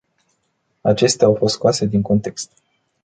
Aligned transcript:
Acestea 0.81 1.27
au 1.27 1.35
fost 1.35 1.53
scoase 1.53 1.85
din 1.85 2.01
context. 2.01 2.51